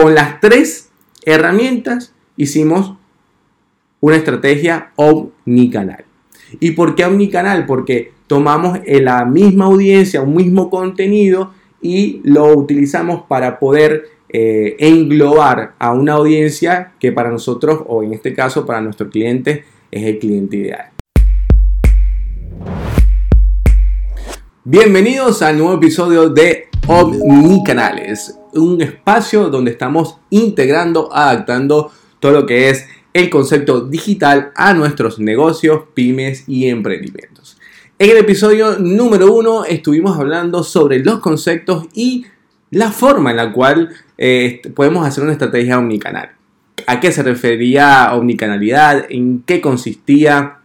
con 0.00 0.14
las 0.14 0.38
tres 0.38 0.90
herramientas 1.24 2.14
hicimos 2.36 2.94
una 3.98 4.14
estrategia 4.14 4.92
omnicanal. 4.94 6.04
¿Y 6.60 6.70
por 6.70 6.94
qué 6.94 7.04
omnicanal? 7.04 7.66
Porque 7.66 8.12
tomamos 8.28 8.78
la 8.86 9.24
misma 9.24 9.64
audiencia, 9.64 10.22
un 10.22 10.36
mismo 10.36 10.70
contenido 10.70 11.52
y 11.82 12.20
lo 12.22 12.56
utilizamos 12.56 13.22
para 13.26 13.58
poder 13.58 14.04
eh, 14.28 14.76
englobar 14.78 15.74
a 15.80 15.92
una 15.92 16.12
audiencia 16.12 16.92
que 17.00 17.10
para 17.10 17.32
nosotros, 17.32 17.82
o 17.88 18.04
en 18.04 18.14
este 18.14 18.32
caso 18.34 18.64
para 18.64 18.80
nuestro 18.80 19.10
cliente, 19.10 19.64
es 19.90 20.04
el 20.04 20.20
cliente 20.20 20.58
ideal. 20.58 20.90
Bienvenidos 24.62 25.42
al 25.42 25.58
nuevo 25.58 25.74
episodio 25.74 26.28
de 26.28 26.68
Omnicanales, 26.86 28.37
un 28.58 28.80
espacio 28.82 29.48
donde 29.48 29.70
estamos 29.70 30.18
integrando, 30.30 31.08
adaptando 31.12 31.90
todo 32.20 32.32
lo 32.32 32.46
que 32.46 32.70
es 32.70 32.86
el 33.12 33.30
concepto 33.30 33.80
digital 33.80 34.52
a 34.54 34.74
nuestros 34.74 35.18
negocios, 35.18 35.82
pymes 35.94 36.44
y 36.46 36.68
emprendimientos. 36.68 37.58
En 37.98 38.10
el 38.10 38.18
episodio 38.18 38.78
número 38.78 39.32
uno 39.32 39.64
estuvimos 39.64 40.18
hablando 40.18 40.62
sobre 40.62 41.00
los 41.00 41.18
conceptos 41.18 41.86
y 41.94 42.26
la 42.70 42.92
forma 42.92 43.30
en 43.30 43.36
la 43.36 43.52
cual 43.52 43.90
eh, 44.16 44.62
podemos 44.74 45.06
hacer 45.06 45.24
una 45.24 45.32
estrategia 45.32 45.78
omnicanal. 45.78 46.30
¿A 46.86 47.00
qué 47.00 47.10
se 47.10 47.22
refería 47.22 48.14
omnicanalidad? 48.14 49.06
¿En 49.08 49.42
qué 49.44 49.60
consistía? 49.60 50.58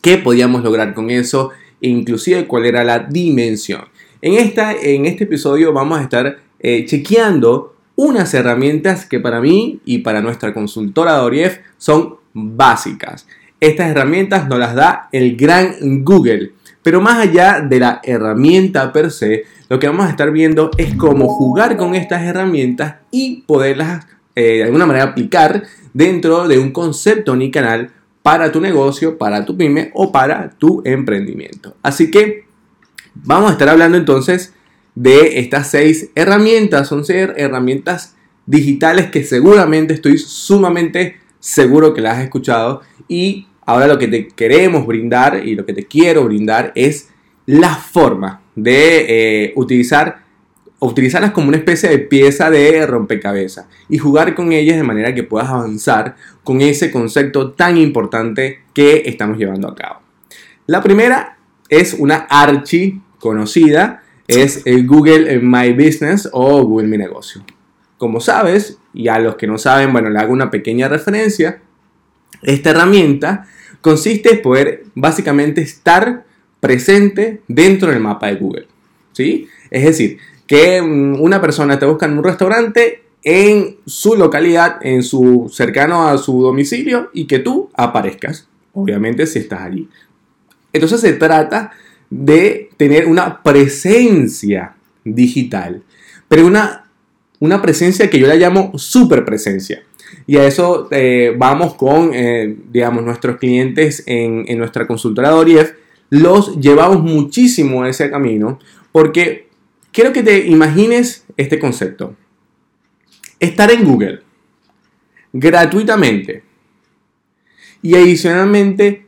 ¿Qué 0.00 0.18
podíamos 0.18 0.64
lograr 0.64 0.94
con 0.94 1.10
eso? 1.10 1.50
E 1.80 1.88
inclusive 1.88 2.46
cuál 2.46 2.66
era 2.66 2.82
la 2.82 2.98
dimensión. 2.98 3.84
En, 4.20 4.34
esta, 4.34 4.72
en 4.72 5.06
este 5.06 5.24
episodio 5.24 5.72
vamos 5.72 5.98
a 5.98 6.02
estar 6.02 6.38
eh, 6.66 6.86
chequeando 6.86 7.74
unas 7.94 8.32
herramientas 8.32 9.04
que 9.04 9.20
para 9.20 9.38
mí 9.38 9.80
y 9.84 9.98
para 9.98 10.22
nuestra 10.22 10.54
consultora 10.54 11.12
Dorief 11.12 11.58
son 11.76 12.16
básicas. 12.32 13.26
Estas 13.60 13.90
herramientas 13.90 14.48
nos 14.48 14.58
las 14.58 14.74
da 14.74 15.10
el 15.12 15.36
gran 15.36 16.02
Google. 16.02 16.52
Pero 16.82 17.02
más 17.02 17.18
allá 17.18 17.60
de 17.60 17.80
la 17.80 18.00
herramienta 18.02 18.94
per 18.94 19.10
se, 19.10 19.44
lo 19.68 19.78
que 19.78 19.88
vamos 19.88 20.06
a 20.06 20.10
estar 20.10 20.30
viendo 20.30 20.70
es 20.78 20.94
cómo 20.94 21.28
jugar 21.28 21.76
con 21.76 21.94
estas 21.94 22.22
herramientas 22.22 22.94
y 23.10 23.42
poderlas 23.42 24.06
eh, 24.34 24.56
de 24.56 24.64
alguna 24.64 24.86
manera 24.86 25.04
aplicar 25.04 25.64
dentro 25.92 26.48
de 26.48 26.58
un 26.58 26.72
concepto 26.72 27.36
ni 27.36 27.50
canal 27.50 27.90
para 28.22 28.50
tu 28.50 28.62
negocio, 28.62 29.18
para 29.18 29.44
tu 29.44 29.54
pyme 29.54 29.90
o 29.92 30.10
para 30.10 30.48
tu 30.48 30.80
emprendimiento. 30.86 31.76
Así 31.82 32.10
que 32.10 32.46
vamos 33.14 33.50
a 33.50 33.52
estar 33.52 33.68
hablando 33.68 33.98
entonces 33.98 34.54
de 34.94 35.38
estas 35.40 35.70
seis 35.70 36.10
herramientas. 36.14 36.88
Son 36.88 37.04
seis 37.04 37.28
herramientas 37.36 38.14
digitales 38.46 39.10
que 39.10 39.24
seguramente 39.24 39.94
estoy 39.94 40.18
sumamente 40.18 41.16
seguro 41.40 41.94
que 41.94 42.00
las 42.00 42.18
has 42.18 42.24
escuchado. 42.24 42.82
Y 43.08 43.46
ahora 43.66 43.86
lo 43.86 43.98
que 43.98 44.08
te 44.08 44.28
queremos 44.28 44.86
brindar 44.86 45.46
y 45.46 45.54
lo 45.54 45.66
que 45.66 45.72
te 45.72 45.86
quiero 45.86 46.24
brindar 46.24 46.72
es 46.74 47.08
la 47.46 47.74
forma 47.74 48.42
de 48.54 49.44
eh, 49.46 49.52
utilizar 49.56 50.24
utilizarlas 50.80 51.32
como 51.32 51.48
una 51.48 51.56
especie 51.56 51.88
de 51.88 51.98
pieza 51.98 52.50
de 52.50 52.86
rompecabezas 52.86 53.66
y 53.88 53.98
jugar 53.98 54.34
con 54.34 54.52
ellas 54.52 54.76
de 54.76 54.82
manera 54.82 55.14
que 55.14 55.22
puedas 55.22 55.48
avanzar 55.48 56.16
con 56.42 56.60
ese 56.60 56.90
concepto 56.90 57.52
tan 57.52 57.76
importante 57.78 58.60
que 58.74 59.02
estamos 59.06 59.38
llevando 59.38 59.68
a 59.68 59.74
cabo. 59.74 60.00
La 60.66 60.82
primera 60.82 61.38
es 61.68 61.94
una 61.94 62.26
archi 62.28 63.00
conocida, 63.18 64.02
es 64.26 64.62
Google 64.86 65.40
My 65.40 65.72
Business 65.72 66.28
o 66.32 66.62
Google 66.64 66.88
Mi 66.88 66.98
Negocio. 66.98 67.44
Como 67.98 68.20
sabes, 68.20 68.78
y 68.92 69.08
a 69.08 69.18
los 69.18 69.36
que 69.36 69.46
no 69.46 69.58
saben, 69.58 69.92
bueno, 69.92 70.10
le 70.10 70.18
hago 70.18 70.32
una 70.32 70.50
pequeña 70.50 70.88
referencia, 70.88 71.60
esta 72.42 72.70
herramienta 72.70 73.46
consiste 73.80 74.32
en 74.34 74.42
poder 74.42 74.84
básicamente 74.94 75.60
estar 75.60 76.24
presente 76.60 77.42
dentro 77.48 77.90
del 77.90 78.00
mapa 78.00 78.28
de 78.28 78.36
Google. 78.36 78.66
¿sí? 79.12 79.48
Es 79.70 79.84
decir, 79.84 80.18
que 80.46 80.80
mm, 80.80 81.20
una 81.20 81.40
persona 81.40 81.78
te 81.78 81.86
busca 81.86 82.06
en 82.06 82.18
un 82.18 82.24
restaurante 82.24 83.02
en 83.22 83.76
su 83.86 84.16
localidad, 84.16 84.78
en 84.82 85.02
su 85.02 85.50
cercano 85.52 86.08
a 86.08 86.18
su 86.18 86.42
domicilio 86.42 87.10
y 87.14 87.26
que 87.26 87.38
tú 87.38 87.70
aparezcas, 87.74 88.48
obviamente 88.74 89.26
si 89.26 89.38
estás 89.38 89.62
allí. 89.62 89.88
Entonces 90.72 91.00
se 91.00 91.14
trata 91.14 91.72
de 92.10 92.70
tener 92.76 93.06
una 93.06 93.42
presencia 93.42 94.76
digital, 95.04 95.82
pero 96.28 96.46
una, 96.46 96.90
una 97.40 97.60
presencia 97.62 98.08
que 98.08 98.18
yo 98.18 98.26
la 98.26 98.36
llamo 98.36 98.78
super 98.78 99.24
presencia. 99.24 99.82
Y 100.26 100.36
a 100.36 100.46
eso 100.46 100.88
eh, 100.90 101.34
vamos 101.36 101.74
con, 101.74 102.12
eh, 102.14 102.56
digamos, 102.70 103.04
nuestros 103.04 103.36
clientes 103.38 104.04
en, 104.06 104.44
en 104.46 104.58
nuestra 104.58 104.86
consultora 104.86 105.30
Dorief. 105.30 105.72
Los 106.10 106.60
llevamos 106.60 107.02
muchísimo 107.02 107.82
a 107.82 107.88
ese 107.88 108.10
camino 108.10 108.58
porque 108.92 109.48
quiero 109.92 110.12
que 110.12 110.22
te 110.22 110.46
imagines 110.46 111.24
este 111.36 111.58
concepto. 111.58 112.14
Estar 113.40 113.70
en 113.70 113.84
Google 113.84 114.20
gratuitamente 115.32 116.44
y 117.82 117.96
adicionalmente 117.96 119.06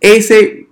ese 0.00 0.67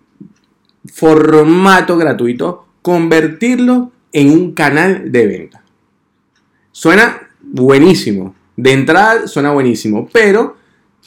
formato 0.96 1.96
gratuito 1.96 2.66
convertirlo 2.82 3.92
en 4.12 4.30
un 4.30 4.52
canal 4.52 5.10
de 5.12 5.26
venta. 5.26 5.62
Suena 6.72 7.28
buenísimo. 7.42 8.34
De 8.56 8.72
entrada 8.72 9.26
suena 9.26 9.52
buenísimo, 9.52 10.08
pero 10.12 10.56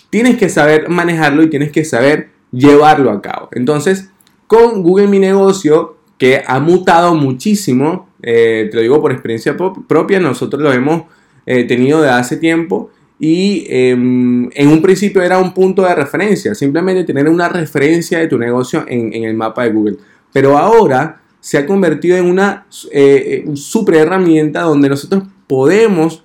tienes 0.09 0.37
que 0.37 0.49
saber 0.49 0.89
manejarlo 0.89 1.41
y 1.41 1.49
tienes 1.49 1.71
que 1.71 1.83
saber 1.83 2.29
llevarlo 2.51 3.09
a 3.09 3.21
cabo. 3.21 3.49
Entonces, 3.53 4.09
con 4.45 4.83
Google 4.83 5.07
Mi 5.07 5.19
Negocio, 5.19 5.97
que 6.17 6.43
ha 6.45 6.59
mutado 6.59 7.15
muchísimo 7.15 8.09
eh, 8.21 8.67
te 8.69 8.75
lo 8.75 8.81
digo 8.81 9.01
por 9.01 9.11
experiencia 9.11 9.55
propia, 9.55 10.19
nosotros 10.19 10.61
lo 10.61 10.71
hemos 10.73 11.03
eh, 11.45 11.63
tenido 11.63 12.01
de 12.01 12.09
hace 12.09 12.37
tiempo 12.37 12.91
y 13.19 13.65
em, 13.67 14.49
en 14.53 14.69
un 14.69 14.81
principio 14.81 15.21
era 15.21 15.39
un 15.39 15.53
punto 15.53 15.83
de 15.83 15.93
referencia, 15.93 16.55
simplemente 16.55 17.03
tener 17.03 17.27
una 17.27 17.49
referencia 17.49 18.19
de 18.19 18.27
tu 18.27 18.37
negocio 18.37 18.85
en, 18.87 19.13
el 19.25 19.33
mapa 19.33 19.63
de 19.63 19.71
Google. 19.71 19.97
Pero 20.31 20.57
ahora 20.57 21.21
se 21.41 21.57
ha 21.57 21.65
convertido 21.65 22.15
en 22.17 22.25
una 22.25 22.65
eh, 22.91 23.45
super 23.55 23.95
herramienta 23.95 24.61
donde 24.61 24.87
nosotros 24.87 25.23
podemos 25.47 26.23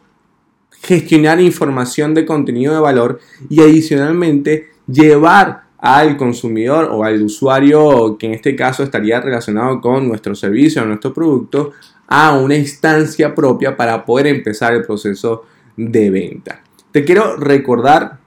gestionar 0.82 1.40
información 1.40 2.14
de 2.14 2.26
contenido 2.26 2.74
de 2.74 2.80
valor 2.80 3.18
y 3.48 3.60
adicionalmente 3.60 4.68
llevar 4.86 5.64
al 5.78 6.16
consumidor 6.16 6.88
o 6.92 7.04
al 7.04 7.22
usuario 7.22 8.16
que 8.18 8.26
en 8.26 8.34
este 8.34 8.54
caso 8.54 8.82
estaría 8.82 9.20
relacionado 9.20 9.80
con 9.80 10.06
nuestro 10.06 10.34
servicio 10.34 10.82
o 10.82 10.86
nuestro 10.86 11.12
producto 11.12 11.72
a 12.06 12.32
una 12.36 12.56
instancia 12.56 13.34
propia 13.34 13.76
para 13.76 14.04
poder 14.04 14.28
empezar 14.28 14.74
el 14.74 14.84
proceso 14.84 15.44
de 15.76 16.10
venta. 16.10 16.63
Te 16.94 17.04
quiero 17.04 17.36
recordar 17.36 18.20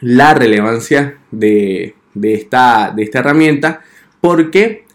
la 0.00 0.34
relevancia 0.34 1.20
de, 1.30 1.94
esta, 2.20 2.90
de 2.90 3.04
esta 3.04 3.20
herramienta 3.20 3.80
porque 4.20 4.86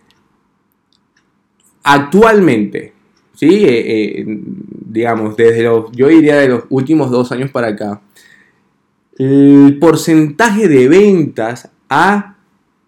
actualmente, 1.83 2.91
¿sí? 3.33 3.63
Eh, 3.63 4.19
eh, 4.19 4.25
digamos, 4.27 5.37
desde 5.37 5.63
los, 5.63 5.89
yo 5.93 6.09
diría 6.09 6.35
de 6.35 6.49
los 6.49 6.65
últimos 6.67 7.09
dos 7.09 7.31
años 7.31 7.49
para 7.49 7.67
acá, 7.67 8.01
el 9.17 9.77
porcentaje 9.79 10.67
de 10.67 10.89
ventas 10.89 11.71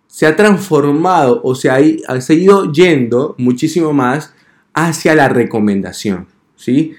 se 0.07 0.28
ha 0.28 0.36
transformado 0.36 1.40
o 1.46 1.56
se 1.56 1.69
ha, 1.69 2.19
seguido 2.19 2.69
yendo 2.74 3.36
muchísimo 3.38 3.94
más 3.94 4.34
hacia 4.74 5.16
la 5.16 5.30
recomendación. 5.30 6.28
¿sí? 6.57 6.94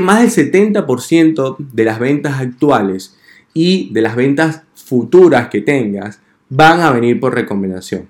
Más 0.00 0.36
del 0.36 0.52
70% 0.52 1.56
de 1.58 1.84
las 1.84 1.98
ventas 1.98 2.40
actuales 2.40 3.16
y 3.54 3.92
de 3.92 4.02
las 4.02 4.16
ventas 4.16 4.62
futuras 4.74 5.48
que 5.48 5.60
tengas 5.60 6.20
van 6.48 6.80
a 6.80 6.90
venir 6.90 7.20
por 7.20 7.34
recomendación. 7.34 8.08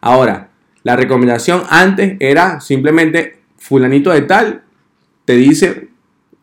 Ahora, 0.00 0.50
la 0.82 0.96
recomendación 0.96 1.62
antes 1.70 2.16
era 2.20 2.60
simplemente 2.60 3.38
fulanito 3.56 4.10
de 4.10 4.22
tal 4.22 4.62
te 5.24 5.34
dice, 5.36 5.88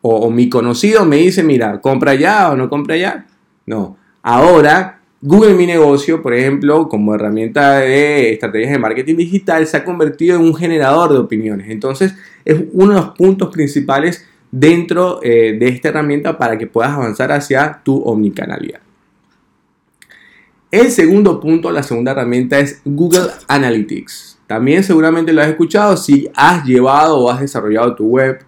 o, 0.00 0.28
mi 0.30 0.48
conocido 0.48 1.04
me 1.04 1.18
dice, 1.18 1.44
mira, 1.44 1.80
compra 1.80 2.14
ya 2.14 2.50
o 2.50 2.56
no 2.56 2.68
compra 2.68 2.96
ya. 2.96 3.26
No, 3.64 3.96
ahora 4.22 5.00
Google 5.20 5.54
Mi 5.54 5.66
Negocio, 5.66 6.20
por 6.20 6.34
ejemplo, 6.34 6.88
como 6.88 7.14
herramienta 7.14 7.78
de 7.78 8.32
estrategias 8.32 8.72
de 8.72 8.78
marketing 8.80 9.14
digital, 9.14 9.64
se 9.68 9.76
ha 9.76 9.84
convertido 9.84 10.34
en 10.34 10.42
un 10.42 10.54
generador 10.56 11.12
de 11.12 11.18
opiniones. 11.18 11.70
Entonces, 11.70 12.16
es 12.44 12.60
uno 12.72 12.94
de 12.94 13.00
los 13.00 13.10
puntos 13.10 13.50
principales 13.50 14.26
dentro 14.52 15.18
eh, 15.24 15.56
de 15.58 15.68
esta 15.68 15.88
herramienta 15.88 16.38
para 16.38 16.56
que 16.56 16.68
puedas 16.68 16.92
avanzar 16.92 17.32
hacia 17.32 17.80
tu 17.82 18.00
omnicanalidad. 18.02 18.80
El 20.70 20.92
segundo 20.92 21.40
punto, 21.40 21.72
la 21.72 21.82
segunda 21.82 22.12
herramienta 22.12 22.60
es 22.60 22.80
Google 22.84 23.28
Analytics. 23.48 24.38
También 24.46 24.84
seguramente 24.84 25.32
lo 25.32 25.42
has 25.42 25.48
escuchado 25.48 25.96
si 25.96 26.30
has 26.36 26.64
llevado 26.64 27.18
o 27.18 27.30
has 27.30 27.40
desarrollado 27.40 27.96
tu 27.96 28.06
web 28.06 28.44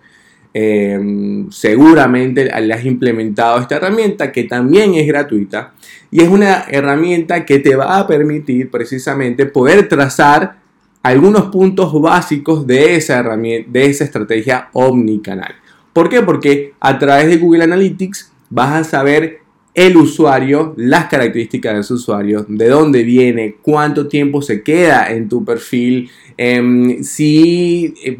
Em, 0.56 1.51
seguramente 1.51 2.45
le 2.45 2.75
has 2.75 2.85
implementado 2.85 3.59
esta 3.59 3.75
herramienta 3.75 4.31
que 4.31 4.45
también 4.45 4.95
es 4.95 5.05
gratuita 5.05 5.75
y 6.12 6.23
es 6.23 6.29
una 6.29 6.67
herramienta 6.71 7.45
que 7.45 7.59
te 7.59 7.75
va 7.75 7.99
a 7.99 8.07
permitir 8.07 8.71
precisamente 8.71 9.47
poder 9.47 9.89
trazar 9.89 10.59
algunos 11.03 11.47
puntos 11.47 12.00
básicos 12.00 12.69
de 12.69 12.95
esa 12.95 13.19
herramienta, 13.19 13.69
de 13.73 13.87
esa 13.87 14.05
estrategia 14.05 14.69
omnicanal. 14.75 15.57
¿Por 15.94 16.11
qué? 16.11 16.20
Porque 16.20 16.75
a 16.81 16.99
través 16.99 17.29
de 17.29 17.38
Google 17.38 17.64
Analytics 17.64 18.32
vas 18.50 18.73
a 18.73 18.85
saber 18.85 19.38
el 19.75 19.96
usuario, 19.96 20.75
las 20.76 21.06
características 21.06 21.76
de 21.76 21.82
su 21.85 21.94
usuario, 21.94 22.44
de 22.49 22.69
dónde 22.69 23.02
viene, 23.05 23.56
cuánto 23.62 24.06
tiempo 24.08 24.43
se 24.43 24.62
queda 24.62 25.11
en 25.11 25.29
tu 25.29 25.44
perfil, 25.44 26.11
em, 26.37 27.02
si 27.02 27.94
eh, 28.05 28.19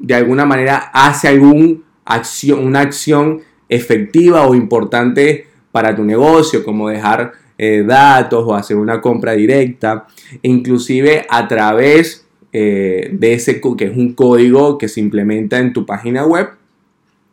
de 0.00 0.14
alguna 0.14 0.44
manera 0.44 0.90
hace 0.92 1.28
algún 1.28 1.84
acción, 2.04 2.66
una 2.66 2.80
acción 2.80 3.40
efectiva 3.68 4.46
o 4.46 4.54
importante 4.54 5.46
para 5.72 5.94
tu 5.94 6.04
negocio, 6.04 6.64
como 6.64 6.88
dejar 6.88 7.32
eh, 7.56 7.84
datos 7.86 8.44
o 8.46 8.54
hacer 8.54 8.78
una 8.78 9.00
compra 9.00 9.32
directa, 9.32 10.06
inclusive 10.42 11.26
a 11.28 11.46
través 11.46 12.26
eh, 12.52 13.10
de 13.12 13.34
ese 13.34 13.60
que 13.60 13.84
es 13.84 13.96
un 13.96 14.14
código 14.14 14.78
que 14.78 14.88
se 14.88 15.00
implementa 15.00 15.58
en 15.58 15.72
tu 15.72 15.86
página 15.86 16.24
web, 16.24 16.48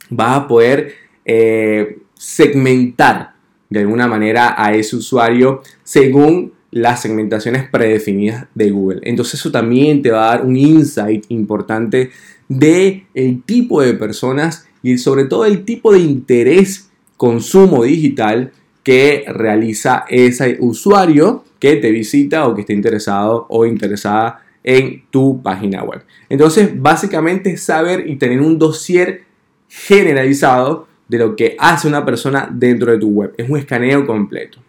vas 0.09 0.37
a 0.37 0.47
poder 0.47 0.93
eh, 1.25 1.99
segmentar 2.13 3.33
de 3.69 3.81
alguna 3.81 4.07
manera 4.07 4.55
a 4.57 4.73
ese 4.73 4.95
usuario 4.95 5.61
según 5.83 6.53
las 6.71 7.01
segmentaciones 7.01 7.67
predefinidas 7.69 8.47
de 8.53 8.71
Google. 8.71 9.01
Entonces 9.03 9.39
eso 9.39 9.51
también 9.51 10.01
te 10.01 10.11
va 10.11 10.31
a 10.31 10.37
dar 10.37 10.45
un 10.45 10.55
insight 10.55 11.25
importante 11.29 12.11
de 12.47 13.05
el 13.13 13.43
tipo 13.43 13.81
de 13.81 13.93
personas 13.93 14.67
y 14.83 14.97
sobre 14.97 15.25
todo 15.25 15.45
el 15.45 15.65
tipo 15.65 15.93
de 15.93 15.99
interés 15.99 16.89
consumo 17.17 17.83
digital 17.83 18.51
que 18.83 19.25
realiza 19.27 20.05
ese 20.07 20.57
usuario 20.61 21.43
que 21.59 21.75
te 21.77 21.91
visita 21.91 22.47
o 22.47 22.55
que 22.55 22.61
esté 22.61 22.73
interesado 22.73 23.45
o 23.49 23.65
interesada 23.65 24.43
en 24.63 25.03
tu 25.09 25.41
página 25.41 25.83
web. 25.83 26.03
Entonces, 26.29 26.69
básicamente 26.79 27.57
saber 27.57 28.07
y 28.07 28.17
tener 28.17 28.41
un 28.41 28.59
dossier 28.59 29.23
generalizado 29.67 30.87
de 31.07 31.17
lo 31.17 31.35
que 31.35 31.55
hace 31.59 31.87
una 31.87 32.05
persona 32.05 32.49
dentro 32.51 32.91
de 32.91 32.97
tu 32.97 33.09
web. 33.09 33.33
Es 33.37 33.49
un 33.49 33.57
escaneo 33.57 34.05
completo. 34.05 34.59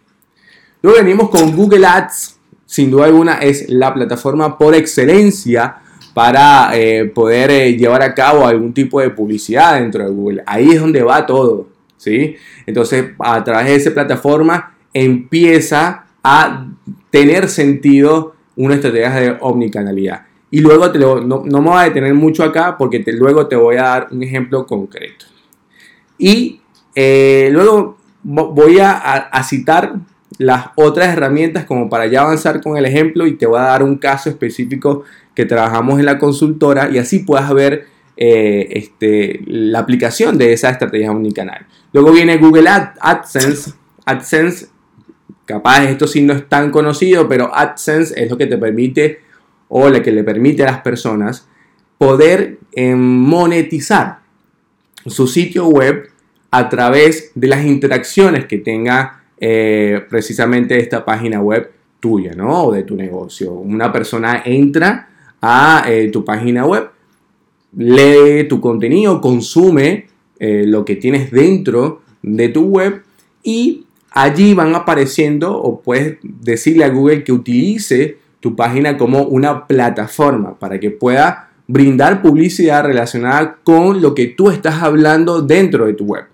Luego 0.81 0.99
venimos 0.99 1.29
con 1.29 1.55
Google 1.55 1.85
Ads. 1.85 2.37
Sin 2.65 2.91
duda 2.91 3.05
alguna 3.05 3.39
es 3.39 3.67
la 3.67 3.93
plataforma 3.93 4.57
por 4.57 4.75
excelencia 4.75 5.77
para 6.13 6.71
eh, 6.73 7.05
poder 7.05 7.49
eh, 7.51 7.75
llevar 7.75 8.01
a 8.03 8.13
cabo 8.13 8.45
algún 8.45 8.73
tipo 8.73 9.01
de 9.01 9.09
publicidad 9.09 9.79
dentro 9.79 10.03
de 10.03 10.11
Google. 10.11 10.43
Ahí 10.45 10.71
es 10.71 10.79
donde 10.79 11.01
va 11.01 11.25
todo, 11.25 11.67
¿sí? 11.97 12.35
Entonces, 12.65 13.11
a 13.19 13.43
través 13.43 13.67
de 13.67 13.75
esa 13.75 13.91
plataforma 13.91 14.75
empieza 14.93 16.05
a 16.23 16.67
tener 17.09 17.49
sentido 17.49 18.35
una 18.55 18.75
estrategia 18.75 19.09
de 19.11 19.37
omnicanalidad. 19.39 20.28
Y 20.51 20.61
luego 20.61 20.91
te 20.91 20.99
no, 20.99 21.43
me 21.43 21.59
voy 21.59 21.77
a 21.77 21.83
detener 21.83 22.13
mucho 22.13 22.43
acá 22.43 22.77
porque 22.77 23.03
luego 23.07 23.47
te 23.47 23.55
voy 23.55 23.77
a 23.77 23.83
dar 23.83 24.07
un 24.11 24.23
ejemplo 24.23 24.65
concreto. 24.65 25.25
Y 26.17 26.61
eh, 26.95 27.49
luego 27.51 27.97
voy 28.23 28.79
a 28.79 29.41
citar 29.43 29.93
las 30.39 30.67
otras 30.75 31.09
herramientas 31.09 31.65
como 31.65 31.89
para 31.89 32.07
ya 32.07 32.21
avanzar 32.21 32.61
con 32.61 32.77
el 32.77 32.85
ejemplo 32.85 33.27
y 33.27 33.35
te 33.35 33.45
voy 33.45 33.59
a 33.59 33.63
dar 33.63 33.83
un 33.83 33.97
caso 33.97 34.29
específico 34.29 35.03
que 35.35 35.45
trabajamos 35.45 35.99
en 35.99 36.05
la 36.05 36.17
consultora 36.17 36.89
y 36.89 36.97
así 36.97 37.19
puedas 37.19 37.53
ver 37.53 37.87
eh, 38.15 38.67
este, 38.71 39.41
la 39.45 39.79
aplicación 39.79 40.37
de 40.37 40.53
esa 40.53 40.69
estrategia 40.69 41.11
omnicanal. 41.11 41.65
Luego 41.91 42.11
viene 42.11 42.37
Google 42.37 42.69
AdSense. 42.69 43.73
AdSense, 44.05 44.67
capaz 45.45 45.83
esto 45.85 46.07
sí 46.07 46.21
no 46.21 46.33
es 46.33 46.47
tan 46.47 46.71
conocido, 46.71 47.27
pero 47.27 47.53
AdSense 47.53 48.13
es 48.21 48.29
lo 48.29 48.37
que 48.37 48.47
te 48.47 48.57
permite 48.57 49.19
o 49.69 49.89
lo 49.89 50.03
que 50.03 50.11
le 50.11 50.23
permite 50.23 50.63
a 50.63 50.71
las 50.71 50.81
personas 50.81 51.47
poder 51.97 52.59
eh, 52.73 52.95
monetizar 52.95 54.19
su 55.05 55.27
sitio 55.27 55.67
web 55.67 56.09
a 56.51 56.69
través 56.69 57.31
de 57.35 57.47
las 57.47 57.65
interacciones 57.65 58.45
que 58.45 58.57
tenga 58.57 59.23
eh, 59.39 60.05
precisamente 60.09 60.77
esta 60.77 61.05
página 61.05 61.41
web 61.41 61.71
tuya, 61.99 62.33
¿no? 62.33 62.65
O 62.65 62.73
de 62.73 62.83
tu 62.83 62.95
negocio. 62.95 63.53
Una 63.53 63.91
persona 63.91 64.41
entra 64.45 65.09
a 65.41 65.85
eh, 65.87 66.09
tu 66.09 66.25
página 66.25 66.65
web, 66.65 66.89
lee 67.77 68.47
tu 68.47 68.59
contenido, 68.59 69.21
consume 69.21 70.07
eh, 70.39 70.63
lo 70.65 70.83
que 70.85 70.95
tienes 70.95 71.31
dentro 71.31 72.01
de 72.21 72.49
tu 72.49 72.63
web 72.63 73.03
y 73.43 73.85
allí 74.11 74.53
van 74.53 74.75
apareciendo 74.75 75.55
o 75.55 75.81
puedes 75.81 76.17
decirle 76.23 76.83
a 76.83 76.89
Google 76.89 77.23
que 77.23 77.31
utilice 77.31 78.17
tu 78.39 78.55
página 78.55 78.97
como 78.97 79.23
una 79.23 79.67
plataforma 79.67 80.57
para 80.57 80.79
que 80.79 80.91
pueda 80.91 81.49
brindar 81.67 82.21
publicidad 82.21 82.83
relacionada 82.83 83.57
con 83.63 84.01
lo 84.01 84.15
que 84.15 84.27
tú 84.27 84.49
estás 84.49 84.81
hablando 84.81 85.41
dentro 85.41 85.85
de 85.85 85.93
tu 85.93 86.05
web. 86.05 86.25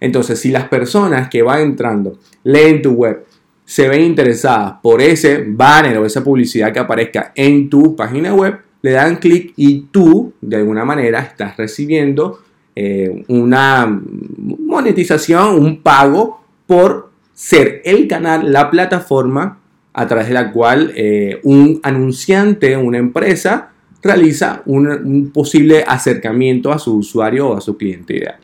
Entonces, 0.00 0.38
si 0.38 0.50
las 0.50 0.68
personas 0.68 1.28
que 1.28 1.42
van 1.42 1.60
entrando 1.60 2.18
leen 2.44 2.82
tu 2.82 2.92
web, 2.92 3.24
se 3.64 3.88
ven 3.88 4.02
interesadas 4.02 4.74
por 4.82 5.02
ese 5.02 5.44
banner 5.48 5.98
o 5.98 6.06
esa 6.06 6.22
publicidad 6.22 6.72
que 6.72 6.78
aparezca 6.78 7.32
en 7.34 7.68
tu 7.68 7.96
página 7.96 8.32
web, 8.32 8.58
le 8.82 8.92
dan 8.92 9.16
clic 9.16 9.52
y 9.56 9.86
tú, 9.90 10.32
de 10.40 10.56
alguna 10.56 10.84
manera, 10.84 11.20
estás 11.20 11.56
recibiendo 11.56 12.38
eh, 12.76 13.24
una 13.26 14.00
monetización, 14.38 15.58
un 15.58 15.82
pago 15.82 16.44
por 16.66 17.10
ser 17.34 17.82
el 17.84 18.06
canal, 18.06 18.52
la 18.52 18.70
plataforma 18.70 19.58
a 19.98 20.06
través 20.06 20.28
de 20.28 20.34
la 20.34 20.52
cual 20.52 20.92
eh, 20.94 21.40
un 21.42 21.80
anunciante, 21.82 22.76
una 22.76 22.98
empresa, 22.98 23.72
realiza 24.02 24.60
un 24.66 25.30
posible 25.32 25.84
acercamiento 25.88 26.70
a 26.70 26.78
su 26.78 26.98
usuario 26.98 27.48
o 27.48 27.56
a 27.56 27.62
su 27.62 27.78
cliente 27.78 28.14
ideal. 28.14 28.36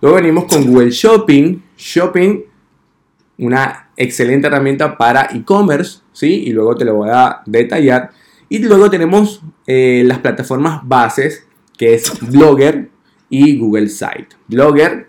Luego 0.00 0.16
venimos 0.16 0.44
con 0.44 0.64
Google 0.64 0.92
Shopping. 0.92 1.60
Shopping, 1.76 2.40
una 3.38 3.90
excelente 3.96 4.46
herramienta 4.46 4.96
para 4.96 5.28
e-commerce, 5.34 5.98
¿sí? 6.12 6.44
Y 6.46 6.52
luego 6.52 6.76
te 6.76 6.84
lo 6.84 6.94
voy 6.94 7.10
a 7.12 7.42
detallar. 7.44 8.12
Y 8.48 8.60
luego 8.60 8.88
tenemos 8.90 9.42
eh, 9.66 10.04
las 10.06 10.20
plataformas 10.20 10.82
bases, 10.84 11.48
que 11.76 11.94
es 11.94 12.12
Blogger 12.30 12.88
y 13.28 13.58
Google 13.58 13.88
Site. 13.88 14.28
Blogger, 14.46 15.08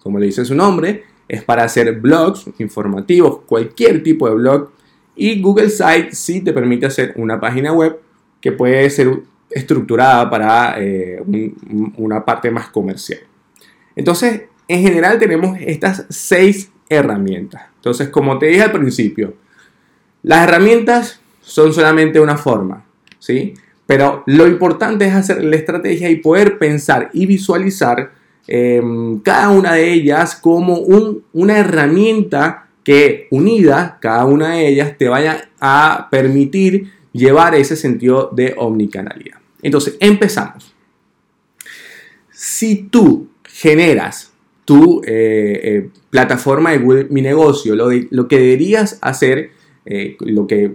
como 0.00 0.20
le 0.20 0.26
dice 0.26 0.44
su 0.44 0.54
nombre, 0.54 1.09
es 1.30 1.44
para 1.44 1.62
hacer 1.62 2.00
blogs 2.00 2.50
informativos, 2.58 3.42
cualquier 3.46 4.02
tipo 4.02 4.28
de 4.28 4.34
blog. 4.34 4.72
Y 5.14 5.40
Google 5.40 5.70
Site 5.70 6.08
sí 6.10 6.40
te 6.40 6.52
permite 6.52 6.86
hacer 6.86 7.12
una 7.14 7.38
página 7.38 7.72
web 7.72 8.00
que 8.40 8.50
puede 8.50 8.90
ser 8.90 9.20
estructurada 9.48 10.28
para 10.28 10.74
eh, 10.78 11.22
una 11.96 12.24
parte 12.24 12.50
más 12.50 12.70
comercial. 12.70 13.20
Entonces, 13.94 14.42
en 14.66 14.82
general 14.82 15.20
tenemos 15.20 15.56
estas 15.60 16.04
seis 16.08 16.72
herramientas. 16.88 17.62
Entonces, 17.76 18.08
como 18.08 18.36
te 18.36 18.46
dije 18.46 18.62
al 18.62 18.72
principio, 18.72 19.34
las 20.24 20.48
herramientas 20.48 21.20
son 21.42 21.72
solamente 21.72 22.18
una 22.18 22.36
forma, 22.36 22.84
¿sí? 23.20 23.54
Pero 23.86 24.24
lo 24.26 24.48
importante 24.48 25.06
es 25.06 25.14
hacer 25.14 25.44
la 25.44 25.54
estrategia 25.54 26.10
y 26.10 26.16
poder 26.16 26.58
pensar 26.58 27.08
y 27.12 27.26
visualizar 27.26 28.10
em, 28.50 29.20
cada 29.20 29.50
una 29.50 29.74
de 29.74 29.92
ellas 29.92 30.34
como 30.34 30.78
una 31.32 31.58
herramienta 31.58 32.66
que 32.84 33.28
unida, 33.30 33.98
cada 34.00 34.24
una 34.24 34.56
de 34.56 34.68
ellas, 34.68 34.98
te 34.98 35.08
vaya 35.08 35.48
a 35.60 36.08
permitir 36.10 36.90
llevar 37.12 37.54
ese 37.54 37.76
sentido 37.76 38.30
de 38.34 38.54
omnicanalidad. 38.56 39.38
Entonces, 39.62 39.96
empezamos. 40.00 40.74
Si 42.30 42.88
tú 42.90 43.28
generas 43.44 44.32
tu 44.64 45.02
eh, 45.04 45.60
eh, 45.62 45.90
plataforma 46.10 46.70
de 46.72 46.78
Google 46.78 47.06
Mi 47.10 47.22
Negocio, 47.22 47.74
lo, 47.74 47.90
lo 48.10 48.28
que 48.28 48.38
deberías 48.38 48.98
hacer, 49.02 49.50
eh, 49.84 50.16
lo 50.20 50.46
que 50.46 50.74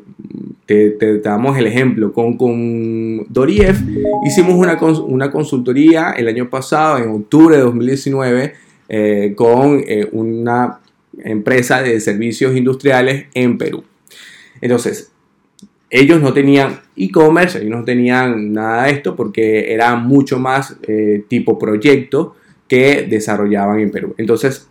te, 0.65 1.19
damos 1.19 1.57
el 1.57 1.67
ejemplo, 1.67 2.11
con, 2.11 2.37
con 2.37 3.25
Dorief 3.29 3.79
hicimos 4.25 4.55
una, 4.55 4.79
una, 4.81 5.31
consultoría 5.31 6.11
el 6.11 6.27
año 6.27 6.49
pasado, 6.49 6.97
en 6.97 7.09
octubre 7.09 7.57
de 7.57 7.63
2019, 7.63 8.53
con 9.35 9.83
una 10.11 10.79
empresa 11.23 11.81
de 11.81 11.99
servicios 11.99 12.55
industriales 12.55 13.27
en 13.33 13.57
Perú. 13.57 13.83
Entonces, 14.61 15.11
ellos 15.89 16.19
no 16.19 16.33
tenían 16.33 16.79
e-commerce, 16.95 17.59
ellos 17.59 17.77
no 17.77 17.83
tenían 17.83 18.51
nada 18.51 18.85
de 18.85 18.91
esto 18.91 19.15
porque 19.15 19.71
era 19.71 19.95
mucho 19.95 20.39
más 20.39 20.77
tipo 21.27 21.59
proyecto 21.59 22.35
que 22.67 23.05
desarrollaban 23.07 23.79
en 23.79 23.91
Perú. 23.91 24.15
Entonces, 24.17 24.67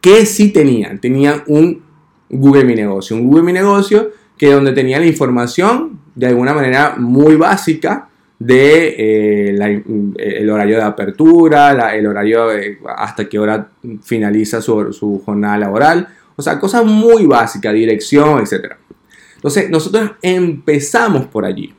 ¿qué 0.00 0.24
sí 0.24 0.52
tenían? 0.52 1.00
Tenían 1.00 1.42
un 1.46 1.82
Google 2.28 2.64
Mi 2.64 2.74
Negocio. 2.74 3.16
Un 3.16 3.26
Google 3.26 3.42
Mi 3.42 3.52
Negocio 3.52 4.10
que 4.36 4.52
donde 4.52 4.72
tenía 4.72 4.98
la 4.98 5.06
información 5.06 5.98
de 6.14 6.26
alguna 6.26 6.52
manera 6.52 6.96
muy 6.96 7.36
básica 7.36 8.08
de 8.38 8.94
eh, 8.98 9.82
el 10.18 10.50
horario 10.50 10.76
de 10.76 10.82
apertura, 10.82 11.94
el 11.94 12.06
horario 12.06 12.48
hasta 12.96 13.28
qué 13.28 13.38
hora 13.38 13.68
finaliza 14.02 14.60
su, 14.60 14.92
su, 14.92 15.22
jornada 15.24 15.58
laboral. 15.58 16.08
O 16.36 16.42
sea, 16.42 16.58
cosas 16.58 16.84
muy 16.84 17.24
básicas, 17.24 17.72
dirección, 17.72 18.40
etc. 18.40 18.74
Entonces, 19.36 19.70
nosotros 19.70 20.12
empezamos 20.20 21.26
por 21.26 21.46
allí. 21.46 21.72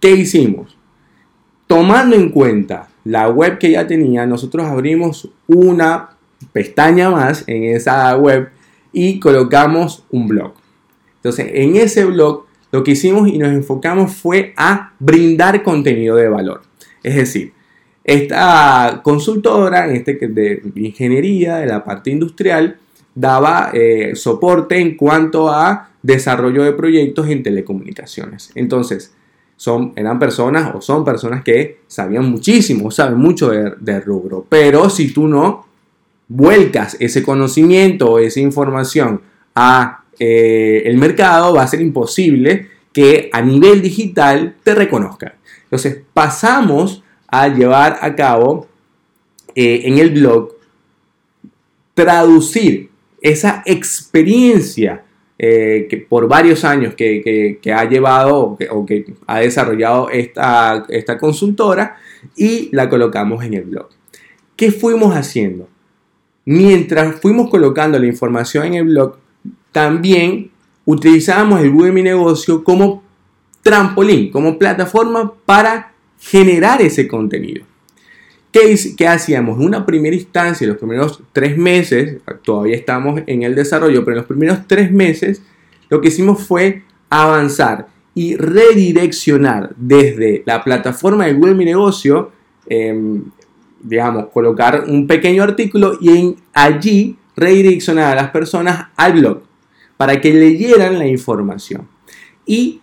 ¿Qué 0.00 0.10
hicimos? 0.12 0.76
Tomando 1.66 2.16
en 2.16 2.30
cuenta 2.30 2.88
la 3.04 3.28
web 3.28 3.58
que 3.58 3.72
ya 3.72 3.86
tenía, 3.86 4.26
nosotros 4.26 4.66
abrimos 4.66 5.30
una 5.46 6.10
pestaña 6.52 7.10
más 7.10 7.44
en 7.46 7.64
esa 7.64 8.16
web 8.16 8.48
y 8.92 9.18
colocamos 9.20 10.04
un 10.10 10.28
blog. 10.28 10.63
Entonces, 11.24 11.52
en 11.54 11.76
ese 11.76 12.04
blog 12.04 12.44
lo 12.70 12.84
que 12.84 12.90
hicimos 12.90 13.28
y 13.28 13.38
nos 13.38 13.50
enfocamos 13.50 14.12
fue 14.12 14.52
a 14.58 14.92
brindar 14.98 15.62
contenido 15.62 16.16
de 16.16 16.28
valor. 16.28 16.62
Es 17.02 17.14
decir, 17.16 17.52
esta 18.04 19.00
consultora, 19.02 19.86
este 19.86 20.14
de 20.14 20.60
ingeniería, 20.74 21.56
de 21.56 21.66
la 21.66 21.82
parte 21.82 22.10
industrial, 22.10 22.76
daba 23.14 23.70
eh, 23.72 24.12
soporte 24.14 24.78
en 24.78 24.96
cuanto 24.96 25.48
a 25.48 25.88
desarrollo 26.02 26.62
de 26.62 26.72
proyectos 26.72 27.28
en 27.28 27.42
telecomunicaciones. 27.42 28.50
Entonces, 28.54 29.14
son, 29.56 29.94
eran 29.96 30.18
personas 30.18 30.74
o 30.74 30.82
son 30.82 31.06
personas 31.06 31.42
que 31.42 31.78
sabían 31.86 32.30
muchísimo, 32.30 32.90
saben 32.90 33.16
mucho 33.16 33.48
de, 33.50 34.00
rubro, 34.00 34.44
pero 34.46 34.90
si 34.90 35.14
tú 35.14 35.26
no 35.26 35.64
vuelcas 36.28 36.98
ese 37.00 37.22
conocimiento 37.22 38.10
o 38.10 38.18
esa 38.18 38.40
información 38.40 39.22
a 39.54 40.03
el 40.18 40.96
mercado, 40.98 41.54
va 41.54 41.62
a 41.62 41.68
ser 41.68 41.80
imposible 41.80 42.68
que 42.94 43.28
a 43.32 43.42
nivel 43.42 43.82
digital 43.82 44.56
te 44.62 44.74
reconozcan. 44.74 45.34
Entonces 45.64 45.98
pasamos 46.14 47.02
a 47.26 47.48
llevar 47.48 47.98
a 48.00 48.14
cabo 48.14 48.68
eh, 49.56 49.82
en 49.84 49.98
el 49.98 50.10
blog 50.10 50.52
traducir 51.94 52.90
esa 53.20 53.62
experiencia 53.66 55.04
eh, 55.36 55.88
que 55.90 55.96
por 55.96 56.28
varios 56.28 56.64
años 56.64 56.94
que, 56.94 57.58
ha 57.74 57.84
llevado 57.84 58.56
o 58.70 58.86
que, 58.86 59.04
ha 59.26 59.40
desarrollado 59.40 60.10
esta, 60.10 60.86
esta 60.88 61.18
consultora 61.18 61.96
y 62.36 62.68
la 62.72 62.88
colocamos 62.88 63.44
en 63.44 63.54
el 63.54 63.64
blog. 63.64 63.88
¿Qué 64.54 64.70
fuimos 64.70 65.16
haciendo? 65.16 65.68
Mientras 66.44 67.20
fuimos 67.20 67.50
colocando 67.50 67.98
la 67.98 68.06
información 68.06 68.66
en 68.66 68.74
el 68.74 68.84
blog, 68.84 69.16
también 69.74 70.52
utilizábamos 70.84 71.60
el 71.60 71.72
Google 71.72 71.90
Mi 71.90 72.04
Negocio 72.04 72.62
como 72.62 73.02
trampolín, 73.60 74.30
como 74.30 74.56
plataforma 74.56 75.34
para 75.44 75.92
generar 76.20 76.80
ese 76.80 77.08
contenido. 77.08 77.64
¿Qué, 78.52 78.78
¿Qué, 78.96 79.08
hacíamos? 79.08 79.58
En 79.58 79.66
una 79.66 79.84
primera 79.84 80.14
instancia, 80.14 80.64
los 80.68 80.76
primeros 80.76 81.20
tres 81.32 81.58
meses, 81.58 82.18
todavía 82.44 82.76
estamos 82.76 83.22
en 83.26 83.42
el 83.42 83.56
desarrollo, 83.56 84.04
pero 84.04 84.12
en 84.12 84.18
los 84.18 84.26
primeros 84.26 84.58
tres 84.68 84.92
meses 84.92 85.42
lo 85.90 86.00
que 86.00 86.06
hicimos 86.06 86.46
fue 86.46 86.84
avanzar 87.10 87.88
y 88.14 88.36
redireccionar 88.36 89.74
desde 89.76 90.44
la 90.46 90.62
plataforma 90.62 91.26
de 91.26 91.32
Google 91.32 91.56
Mi 91.56 91.64
Negocio, 91.64 92.30
em, 92.68 93.24
digamos, 93.82 94.26
colocar 94.26 94.84
un 94.86 95.08
pequeño 95.08 95.42
artículo 95.42 95.98
y 96.00 96.16
en 96.16 96.36
allí 96.52 97.18
redireccionar 97.34 98.12
a 98.12 98.22
las 98.22 98.30
personas 98.30 98.90
al 98.94 99.14
blog 99.14 99.53
para 100.04 100.20
que 100.20 100.34
leyeran 100.34 100.98
la 100.98 101.06
información 101.06 101.88
y 102.44 102.82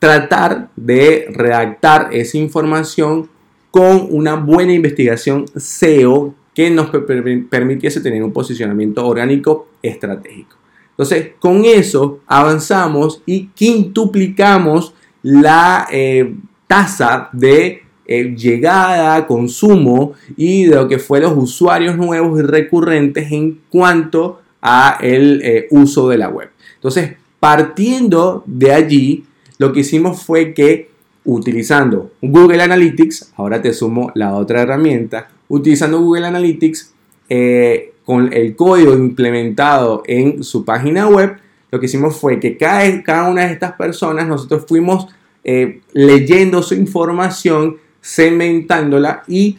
tratar 0.00 0.68
de 0.74 1.26
redactar 1.30 2.08
esa 2.10 2.38
información 2.38 3.28
con 3.70 4.08
una 4.10 4.34
buena 4.34 4.72
investigación 4.72 5.44
SEO 5.54 6.34
que 6.52 6.68
nos 6.70 6.90
permitiese 6.90 8.00
tener 8.00 8.20
un 8.20 8.32
posicionamiento 8.32 9.06
orgánico 9.06 9.68
estratégico. 9.80 10.56
Entonces, 10.90 11.34
con 11.38 11.64
eso 11.64 12.18
avanzamos 12.26 13.22
y 13.24 13.46
quintuplicamos 13.54 14.92
la 15.22 15.86
eh, 15.92 16.34
tasa 16.66 17.28
de 17.32 17.82
eh, 18.06 18.34
llegada, 18.36 19.24
consumo 19.28 20.14
y 20.36 20.64
de 20.64 20.74
lo 20.74 20.88
que 20.88 20.98
fue 20.98 21.20
los 21.20 21.32
usuarios 21.36 21.96
nuevos 21.96 22.40
y 22.40 22.42
recurrentes 22.42 23.30
en 23.30 23.60
cuanto 23.70 24.40
a 24.68 24.98
el 25.00 25.40
eh, 25.44 25.68
uso 25.70 26.08
de 26.08 26.18
la 26.18 26.28
web. 26.28 26.50
Entonces, 26.74 27.12
partiendo 27.38 28.42
de 28.46 28.72
allí, 28.72 29.24
lo 29.58 29.72
que 29.72 29.80
hicimos 29.80 30.24
fue 30.24 30.52
que 30.52 30.90
utilizando 31.24 32.10
Google 32.20 32.60
Analytics, 32.60 33.32
ahora 33.36 33.62
te 33.62 33.72
sumo 33.72 34.10
la 34.14 34.34
otra 34.34 34.62
herramienta, 34.62 35.28
utilizando 35.48 36.00
Google 36.00 36.26
Analytics 36.26 36.92
eh, 37.28 37.92
con 38.04 38.32
el 38.32 38.56
código 38.56 38.94
implementado 38.94 40.02
en 40.06 40.42
su 40.42 40.64
página 40.64 41.08
web, 41.08 41.36
lo 41.70 41.78
que 41.78 41.86
hicimos 41.86 42.16
fue 42.16 42.40
que 42.40 42.56
cada, 42.56 43.28
una 43.28 43.46
de 43.46 43.52
estas 43.52 43.72
personas 43.72 44.26
nosotros 44.26 44.64
fuimos 44.66 45.06
eh, 45.44 45.80
leyendo 45.92 46.60
su 46.62 46.74
información, 46.74 47.76
segmentándola 48.00 49.22
y 49.28 49.58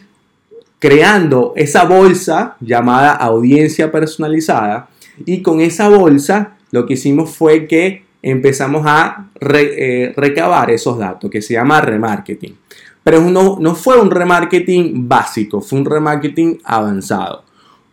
creando 0.78 1.54
esa 1.56 1.84
bolsa 1.84 2.56
llamada 2.60 3.12
audiencia 3.12 3.90
personalizada 3.90 4.88
y 5.26 5.42
con 5.42 5.60
esa 5.60 5.88
bolsa 5.88 6.56
lo 6.70 6.86
que 6.86 6.94
hicimos 6.94 7.30
fue 7.30 7.66
que 7.66 8.04
empezamos 8.22 8.82
a 8.86 9.30
eh, 9.40 10.12
recabar 10.16 10.70
esos 10.70 10.98
datos, 10.98 11.30
que 11.30 11.42
se 11.42 11.54
llama 11.54 11.80
remarketing. 11.80 12.56
Pero 13.02 13.20
no, 13.22 13.58
no 13.60 13.74
fue 13.74 14.00
un 14.00 14.10
remarketing 14.10 15.08
básico, 15.08 15.60
fue 15.60 15.78
un 15.78 15.86
remarketing 15.86 16.60
avanzado. 16.64 17.44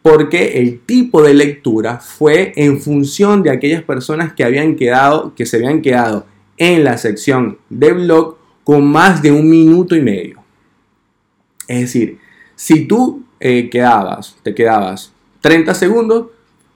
Porque 0.01 0.59
el 0.59 0.81
tipo 0.81 1.21
de 1.21 1.33
lectura 1.33 1.97
fue 1.97 2.53
en 2.55 2.79
función 2.79 3.41
de 3.41 3.49
aquellas 3.49 3.81
personas 3.81 4.33
que 4.33 4.43
habían 4.43 4.75
quedado, 4.75 5.33
que 5.33 5.45
se 5.45 5.57
habían 5.57 5.81
quedado 5.81 6.25
en 6.57 6.83
la 6.83 6.97
sección 6.97 7.57
de 7.69 7.93
blog 7.93 8.37
con 8.63 8.85
más 8.85 9.21
de 9.21 9.31
un 9.31 9.49
minuto 9.49 9.95
y 9.95 10.01
medio. 10.01 10.43
Es 11.67 11.81
decir, 11.81 12.19
si 12.55 12.85
tú 12.85 13.23
eh, 13.39 13.69
quedabas, 13.69 14.35
te 14.43 14.53
quedabas 14.53 15.11
30 15.41 15.73
segundos, 15.73 16.27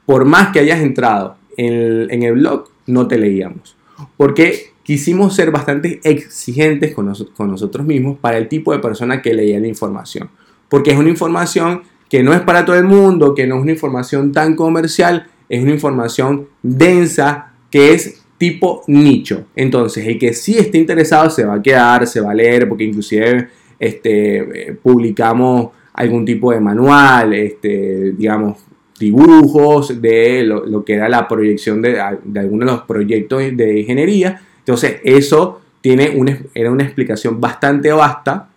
por 0.10 0.26
más 0.26 0.52
que 0.52 0.60
hayas 0.60 0.82
entrado 0.82 1.36
en 1.56 2.24
el, 2.24 2.34
blog 2.34 2.68
no 2.88 3.08
te 3.08 3.20
leíamos. 3.20 3.78
Porque 4.18 4.72
quisimos 4.82 5.36
ser 5.36 5.52
bastante 5.52 6.00
exigentes 6.04 6.96
con, 6.96 7.14
con 7.38 7.52
nosotros 7.52 7.86
mismos 7.86 8.18
para 8.18 8.40
el 8.40 8.48
tipo 8.48 8.72
de 8.72 8.80
persona 8.80 9.22
que 9.22 9.36
leía 9.36 9.60
la 9.60 9.68
información. 9.68 10.32
Porque 10.68 10.90
es 10.90 10.98
una 10.98 11.10
información 11.10 11.84
que 12.10 12.24
no 12.24 12.34
es 12.34 12.42
para 12.42 12.66
todo 12.66 12.76
el 12.76 12.86
mundo, 12.86 13.36
que 13.36 13.46
no 13.46 13.58
es 13.58 13.62
una 13.62 13.74
información 13.74 14.32
tan 14.32 14.56
comercial, 14.56 15.28
es 15.48 15.62
una 15.62 15.74
información 15.74 16.48
densa 16.64 17.54
que 17.70 17.94
es 17.94 18.24
tipo 18.40 18.82
nicho. 18.88 19.46
Entonces, 19.56 20.08
el 20.08 20.18
que 20.18 20.34
sí 20.34 20.58
esté 20.58 20.80
interesado 20.80 21.30
se 21.30 21.46
va 21.46 21.54
a 21.54 21.62
quedar, 21.62 22.08
se 22.08 22.20
va 22.20 22.32
a 22.32 22.34
leer, 22.34 22.68
porque 22.68 22.86
inclusive 22.86 23.48
este, 23.78 24.70
eh, 24.70 24.74
publicamos 24.74 25.70
algún 25.94 26.26
tipo 26.26 26.52
de 26.52 26.60
manual, 26.60 27.32
este, 27.34 28.14
digamos, 28.14 28.58
dibujos 29.00 30.02
de 30.02 30.44
lo, 30.44 30.84
que 30.84 30.94
era 30.94 31.10
la 31.10 31.28
proyección 31.28 31.82
de, 31.82 32.00
algunos 32.00 32.60
de 32.60 32.66
los 32.66 32.82
proyectos 32.84 33.42
de 33.56 33.80
ingeniería. 33.80 34.42
Entonces, 34.60 34.98
eso 35.04 35.62
tiene 35.82 36.12
una, 36.16 36.38
era 36.54 36.72
una 36.72 36.84
explicación 36.84 37.40
bastante 37.40 37.92
vasta, 37.92 38.50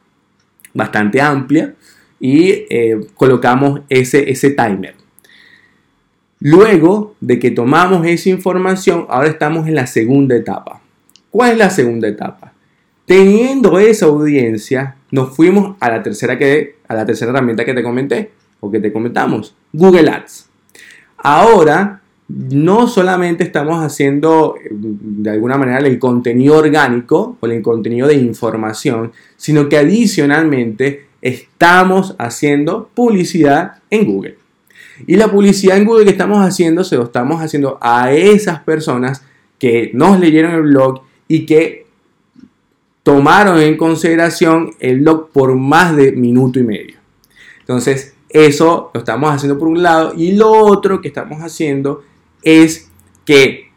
bastante 0.75 1.21
amplia, 1.21 1.75
y 2.19 2.67
eh, 2.69 3.01
colocamos 3.15 3.81
ese, 3.89 4.31
ese 4.31 4.51
timer. 4.51 4.95
Luego 6.41 7.15
de 7.21 7.39
que 7.39 7.53
tomamos 7.53 8.05
esa 8.07 8.29
información, 8.29 9.07
ahora 9.09 9.29
estamos 9.29 9.69
en 9.69 9.77
la 9.77 9.87
segunda 9.87 10.35
etapa. 10.35 10.81
¿Cuál 11.31 11.53
es 11.53 11.59
la 11.59 11.71
segunda 11.71 12.09
etapa? 12.09 12.53
Teniendo 13.07 13.79
esa 13.79 14.07
audiencia, 14.07 14.97
nos 15.11 15.35
fuimos 15.35 15.77
a 15.81 15.91
la 15.91 16.03
tercera, 16.03 16.37
que, 16.37 16.77
a 16.89 16.95
la 16.95 17.07
tercera 17.07 17.31
herramienta 17.31 17.65
que 17.65 17.75
te 17.75 17.83
comenté, 17.83 18.33
o 18.63 18.71
que 18.71 18.79
te 18.79 18.93
comentamos, 18.93 19.55
Google 19.73 20.09
Ads. 20.09 20.49
Ahora, 21.19 22.01
no 22.29 22.87
solamente 22.87 23.43
estamos 23.43 23.85
haciendo 23.85 24.55
de 24.71 25.31
alguna 25.31 25.59
manera 25.59 25.79
el 25.79 25.99
contenido 25.99 26.59
orgánico 26.59 27.37
o 27.41 27.47
el 27.47 27.61
contenido 27.61 28.07
de 28.07 28.15
información, 28.15 29.13
sino 29.37 29.69
que 29.69 29.79
adicionalmente 29.79 31.07
estamos 31.21 32.15
haciendo 32.19 32.89
publicidad 32.95 33.83
en 33.91 34.07
Google. 34.07 34.39
Y 35.07 35.17
la 35.17 35.29
publicidad 35.29 35.77
en 35.77 35.85
Google 35.85 36.05
que 36.05 36.11
estamos 36.11 36.39
haciendo 36.39 36.85
se 36.85 36.97
lo 36.97 37.05
estamos 37.05 37.43
haciendo 37.43 37.79
a 37.81 38.13
esas 38.13 38.61
personas 38.61 39.25
que 39.59 39.91
nos 39.93 40.21
leyeron 40.21 40.55
el 40.55 40.63
blog 40.63 41.03
y 41.27 41.47
que 41.47 41.87
tomaron 43.03 43.59
en 43.59 43.77
consideración 43.77 44.71
el 44.79 45.01
blog 45.01 45.31
por 45.31 45.57
más 45.57 45.97
de 45.97 46.13
minuto 46.13 46.61
y 46.61 46.63
medio. 46.63 46.97
Entonces, 47.61 48.15
eso 48.33 48.91
lo 48.95 49.01
estamos 49.01 49.31
haciendo 49.31 49.59
por 49.59 49.69
un 49.69 49.83
lado. 49.83 50.13
Y 50.17 50.33
lo 50.33 50.51
otro 50.51 51.01
que 51.01 51.09
estamos 51.09 51.41
haciendo 51.41 52.03
es 52.43 52.91
que 53.25 53.71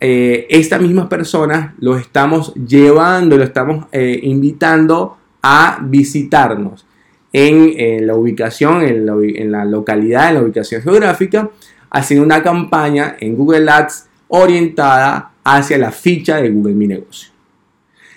eh, 0.00 0.46
estas 0.50 0.80
mismas 0.80 1.06
personas 1.06 1.74
lo 1.78 1.96
estamos 1.96 2.54
llevando, 2.54 3.36
lo 3.36 3.44
estamos 3.44 3.86
eh, 3.92 4.20
invitando 4.22 5.16
a 5.42 5.78
visitarnos 5.82 6.86
en, 7.32 8.06
la 8.06 8.14
ubicación, 8.14 8.82
en 8.82 9.06
la, 9.06 9.14
en 9.20 9.52
la 9.52 9.64
localidad, 9.64 10.28
en 10.28 10.34
la 10.36 10.42
ubicación 10.42 10.82
geográfica, 10.82 11.50
haciendo 11.90 12.24
una 12.24 12.42
campaña 12.42 13.16
en 13.20 13.36
Google 13.36 13.70
Ads 13.70 14.08
orientada 14.28 15.32
hacia 15.44 15.78
la 15.78 15.92
ficha 15.92 16.36
de 16.36 16.50
Google 16.50 16.74
Mi 16.74 16.86
Negocio. 16.86 17.30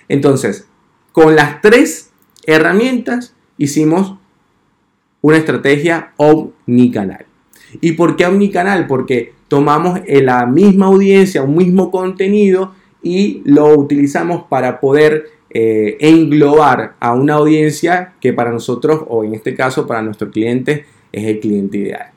Entonces, 0.07 0.67
con 1.11 1.35
las 1.35 1.61
tres 1.61 2.11
herramientas 2.45 3.35
hicimos 3.57 4.15
una 5.21 5.37
estrategia 5.37 6.13
omnicanal. 6.17 7.25
¿Y 7.81 7.93
por 7.93 8.15
qué 8.15 8.25
omnicanal? 8.25 8.87
Porque 8.87 9.33
tomamos 9.47 9.99
la 10.07 10.45
misma 10.45 10.87
audiencia, 10.87 11.43
un 11.43 11.55
mismo 11.55 11.91
contenido 11.91 12.73
y 13.01 13.41
lo 13.45 13.77
utilizamos 13.77 14.43
para 14.49 14.79
poder 14.79 15.25
eh, 15.51 15.97
englobar 15.99 16.95
a 16.99 17.13
una 17.13 17.35
audiencia 17.35 18.13
que 18.21 18.33
para 18.33 18.51
nosotros, 18.51 19.03
o 19.07 19.23
en 19.23 19.33
este 19.33 19.55
caso 19.55 19.87
para 19.87 20.01
nuestro 20.01 20.29
cliente, 20.31 20.85
es 21.11 21.25
el 21.25 21.39
cliente 21.39 21.77
ideal. 21.77 22.11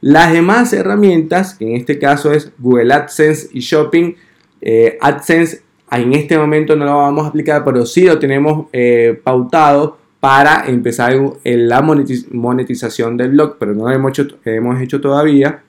Las 0.00 0.32
demás 0.32 0.72
herramientas, 0.72 1.54
que 1.54 1.66
en 1.66 1.76
este 1.76 1.98
caso 1.98 2.32
es 2.32 2.52
Google 2.58 2.92
AdSense 2.94 3.48
y 3.52 3.60
Shopping, 3.60 4.14
eh, 4.62 4.96
AdSense 5.00 5.62
en 5.90 6.12
este 6.14 6.38
momento 6.38 6.76
no 6.76 6.84
lo 6.84 6.96
vamos 6.96 7.24
a 7.24 7.28
aplicar, 7.28 7.64
pero 7.64 7.84
sí 7.84 8.04
lo 8.04 8.18
tenemos 8.18 8.68
eh, 8.72 9.20
pautado 9.22 9.98
para 10.20 10.66
empezar 10.66 11.14
en 11.44 11.68
la 11.68 11.80
monetización 11.80 13.16
del 13.16 13.30
blog, 13.30 13.56
pero 13.58 13.74
no 13.74 13.88
lo 13.88 13.94
hemos 14.44 14.80
hecho, 14.82 15.00
todavía. 15.00 15.62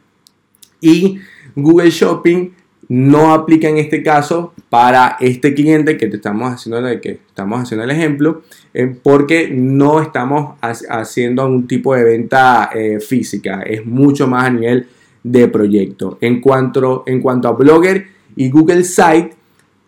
Y 0.81 1.19
Google 1.55 1.89
Shopping 1.89 2.49
no 2.89 3.33
aplica 3.33 3.69
en 3.69 3.77
este 3.77 4.03
caso 4.03 4.53
para 4.69 5.15
este 5.21 5.53
cliente 5.53 5.97
que 5.97 6.07
te 6.07 6.17
estamos 6.17 6.53
haciendo, 6.53 6.81
que 6.99 7.19
estamos 7.29 7.61
haciendo 7.61 7.85
el 7.85 7.91
ejemplo, 7.91 8.41
eh, 8.73 8.93
porque 9.01 9.49
no 9.49 10.01
estamos 10.01 10.57
haciendo 10.59 11.45
un 11.45 11.65
tipo 11.65 11.95
de 11.95 12.03
venta 12.03 12.69
eh, 12.73 12.99
física, 12.99 13.61
es 13.61 13.85
mucho 13.85 14.27
más 14.27 14.45
a 14.45 14.49
nivel 14.49 14.87
de 15.23 15.47
proyecto. 15.47 16.17
En 16.19 16.41
cuanto, 16.41 17.03
en 17.05 17.21
cuanto 17.21 17.47
a 17.47 17.53
Blogger 17.53 18.07
y 18.35 18.49
Google 18.49 18.83
Site, 18.83 19.33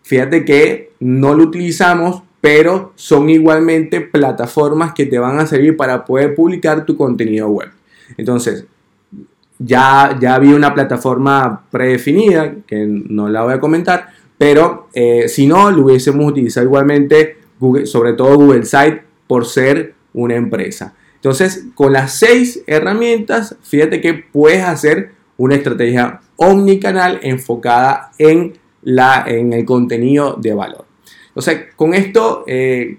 fíjate 0.02 0.44
que 0.46 0.92
no 1.00 1.34
lo 1.34 1.44
utilizamos 1.44 2.22
pero 2.44 2.92
son 2.94 3.30
igualmente 3.30 4.02
plataformas 4.02 4.92
que 4.92 5.06
te 5.06 5.18
van 5.18 5.38
a 5.38 5.46
servir 5.46 5.78
para 5.78 6.04
poder 6.04 6.34
publicar 6.34 6.84
tu 6.84 6.94
contenido 6.94 7.48
web. 7.48 7.70
Entonces, 8.18 8.66
ya, 9.58 10.18
ya 10.20 10.34
había 10.34 10.54
una 10.54 10.74
plataforma 10.74 11.64
predefinida, 11.70 12.56
que 12.66 12.84
no 12.86 13.30
la 13.30 13.44
voy 13.44 13.54
a 13.54 13.60
comentar, 13.60 14.08
pero 14.36 14.88
eh, 14.92 15.26
si 15.26 15.46
no, 15.46 15.70
lo 15.70 15.86
hubiésemos 15.86 16.30
utilizado 16.30 16.66
igualmente, 16.66 17.38
Google, 17.58 17.86
sobre 17.86 18.12
todo 18.12 18.36
Google 18.36 18.66
Site, 18.66 19.02
por 19.26 19.46
ser 19.46 19.94
una 20.12 20.34
empresa. 20.34 20.94
Entonces, 21.14 21.68
con 21.74 21.94
las 21.94 22.12
seis 22.12 22.62
herramientas, 22.66 23.56
fíjate 23.62 24.02
que 24.02 24.22
puedes 24.30 24.64
hacer 24.64 25.12
una 25.38 25.54
estrategia 25.54 26.20
omnicanal 26.36 27.20
enfocada 27.22 28.10
en, 28.18 28.52
la, 28.82 29.24
en 29.26 29.54
el 29.54 29.64
contenido 29.64 30.36
de 30.38 30.52
valor. 30.52 30.93
O 31.34 31.42
sea, 31.42 31.70
con 31.74 31.94
esto 31.94 32.44
eh, 32.46 32.98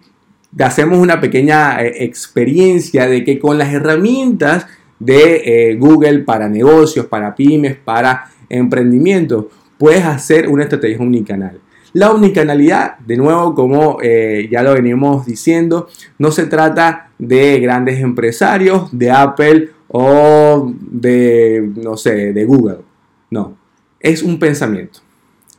hacemos 0.59 0.99
una 0.99 1.19
pequeña 1.19 1.81
eh, 1.81 2.03
experiencia 2.03 3.07
de 3.07 3.23
que 3.23 3.39
con 3.39 3.57
las 3.57 3.73
herramientas 3.73 4.67
de 4.99 5.71
eh, 5.71 5.75
Google 5.75 6.19
para 6.19 6.49
negocios, 6.49 7.05
para 7.05 7.35
pymes, 7.35 7.75
para 7.75 8.29
emprendimiento, 8.49 9.49
puedes 9.77 10.03
hacer 10.03 10.47
una 10.47 10.63
estrategia 10.63 10.99
omnicanal. 10.99 11.59
La 11.93 12.11
omnicanalidad, 12.11 12.99
de 12.99 13.15
nuevo, 13.15 13.55
como 13.55 13.99
ya 14.01 14.61
lo 14.63 14.73
venimos 14.73 15.25
diciendo, 15.25 15.87
no 16.19 16.29
se 16.29 16.45
trata 16.45 17.11
de 17.17 17.57
grandes 17.61 18.01
empresarios, 18.01 18.89
de 18.91 19.11
Apple 19.11 19.69
o 19.87 20.73
de, 20.77 21.71
no 21.77 21.95
sé, 21.95 22.33
de 22.33 22.43
Google. 22.43 22.79
No, 23.31 23.55
es 24.01 24.23
un 24.23 24.37
pensamiento. 24.37 24.99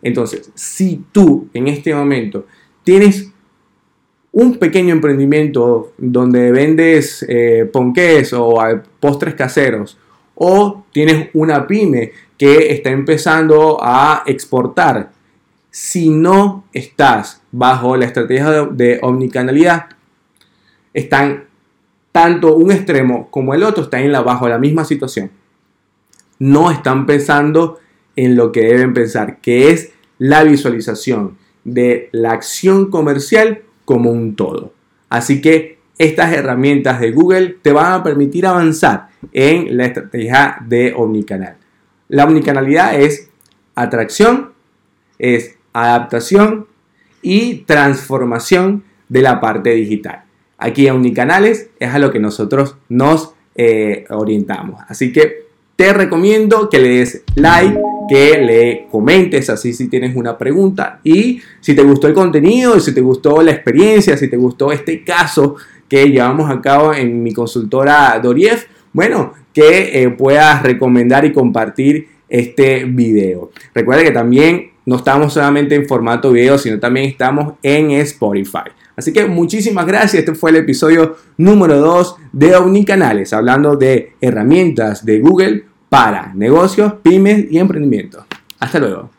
Entonces, 0.02 0.50
si 0.54 1.04
tú 1.10 1.48
en 1.54 1.68
este 1.68 1.94
momento 1.94 2.46
tienes 2.86 3.32
un 4.30 4.58
pequeño 4.58 4.92
emprendimiento 4.94 5.92
donde 5.98 6.52
vendes 6.52 7.26
eh, 7.28 7.68
ponqués 7.72 8.32
o 8.32 8.58
postres 9.00 9.34
caseros, 9.34 9.98
o 10.36 10.84
tienes 10.92 11.30
una 11.34 11.66
pyme 11.66 12.12
que 12.38 12.72
está 12.72 12.90
empezando 12.90 13.78
a 13.82 14.22
exportar, 14.26 15.10
si 15.68 16.10
no 16.10 16.64
estás 16.72 17.42
bajo 17.50 17.96
la 17.96 18.04
estrategia 18.04 18.66
de, 18.70 19.00
omnicanalidad, 19.02 19.86
están 20.94 21.46
tanto 22.12 22.54
un 22.54 22.70
extremo 22.70 23.28
como 23.32 23.52
el 23.52 23.64
otro 23.64 23.82
están 23.82 24.02
en 24.02 24.12
bajo 24.12 24.48
la 24.48 24.58
misma 24.58 24.84
situación. 24.84 25.32
No 26.38 26.70
están 26.70 27.04
pensando 27.04 27.80
en 28.14 28.36
lo 28.36 28.52
que 28.52 28.60
deben 28.60 28.94
pensar, 28.94 29.40
que 29.40 29.70
es 29.70 29.90
la 30.18 30.44
visualización 30.44 31.36
de 31.66 32.08
la 32.12 32.30
acción 32.30 32.90
comercial 32.90 33.62
como 33.84 34.10
un 34.10 34.36
todo. 34.36 34.72
Así 35.08 35.40
que 35.40 35.78
estas 35.98 36.32
herramientas 36.32 37.00
de 37.00 37.10
Google 37.10 37.56
te 37.60 37.72
van 37.72 37.92
a 37.92 38.02
permitir 38.02 38.46
avanzar 38.46 39.08
en 39.32 39.76
la 39.76 39.86
estrategia 39.86 40.58
de 40.66 40.94
omnicanal. 40.96 41.56
La 42.08 42.24
omnicanalidad 42.24 43.00
es 43.00 43.30
atracción, 43.74 44.52
es 45.18 45.56
adaptación 45.72 46.66
y 47.20 47.64
transformación 47.64 48.84
de 49.08 49.22
la 49.22 49.40
parte 49.40 49.70
digital. 49.70 50.22
Aquí 50.58 50.86
en 50.86 50.94
Omnicanales 50.94 51.70
es 51.78 51.92
a 51.92 51.98
lo 51.98 52.12
que 52.12 52.20
nosotros 52.20 52.76
nos 52.88 53.34
eh, 53.56 54.04
orientamos. 54.10 54.80
Así 54.88 55.12
que 55.12 55.46
te 55.74 55.92
recomiendo 55.92 56.70
que 56.70 56.78
le 56.78 56.88
des 56.88 57.24
like 57.34 57.78
que 58.08 58.38
le 58.38 58.86
comentes 58.90 59.50
así 59.50 59.72
si 59.72 59.88
tienes 59.88 60.14
una 60.14 60.36
pregunta 60.38 61.00
y 61.02 61.40
si 61.60 61.74
te 61.74 61.82
gustó 61.82 62.06
el 62.06 62.14
contenido, 62.14 62.78
si 62.80 62.94
te 62.94 63.00
gustó 63.00 63.42
la 63.42 63.52
experiencia, 63.52 64.16
si 64.16 64.28
te 64.28 64.36
gustó 64.36 64.72
este 64.72 65.02
caso 65.04 65.56
que 65.88 66.06
llevamos 66.08 66.50
a 66.50 66.60
cabo 66.60 66.94
en 66.94 67.22
mi 67.22 67.32
consultora 67.32 68.18
Dorief, 68.22 68.66
bueno, 68.92 69.34
que 69.52 70.02
eh, 70.02 70.10
puedas 70.10 70.62
recomendar 70.62 71.24
y 71.24 71.32
compartir 71.32 72.08
este 72.28 72.84
video. 72.84 73.50
Recuerda 73.74 74.02
que 74.02 74.10
también 74.10 74.70
no 74.84 74.96
estamos 74.96 75.32
solamente 75.32 75.74
en 75.74 75.86
formato 75.86 76.32
video, 76.32 76.58
sino 76.58 76.78
también 76.78 77.06
estamos 77.06 77.54
en 77.62 77.90
Spotify. 77.92 78.70
Así 78.96 79.12
que 79.12 79.26
muchísimas 79.26 79.86
gracias. 79.86 80.14
Este 80.20 80.34
fue 80.34 80.50
el 80.50 80.56
episodio 80.56 81.16
número 81.36 81.78
2 81.78 82.16
de 82.32 82.56
Omnicanales, 82.56 83.32
hablando 83.32 83.76
de 83.76 84.12
herramientas 84.20 85.04
de 85.04 85.20
Google 85.20 85.64
para 85.88 86.32
negocios, 86.34 86.94
pymes 87.02 87.46
y 87.50 87.58
emprendimiento. 87.58 88.24
Hasta 88.58 88.78
luego. 88.78 89.10